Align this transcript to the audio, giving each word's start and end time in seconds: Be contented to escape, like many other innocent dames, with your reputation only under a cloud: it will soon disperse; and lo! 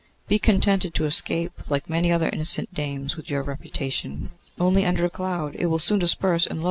Be 0.27 0.39
contented 0.39 0.95
to 0.95 1.05
escape, 1.05 1.69
like 1.69 1.87
many 1.87 2.11
other 2.11 2.27
innocent 2.27 2.73
dames, 2.73 3.15
with 3.15 3.29
your 3.29 3.43
reputation 3.43 4.31
only 4.59 4.83
under 4.83 5.05
a 5.05 5.11
cloud: 5.11 5.55
it 5.59 5.67
will 5.67 5.77
soon 5.77 5.99
disperse; 5.99 6.47
and 6.47 6.57
lo! 6.59 6.59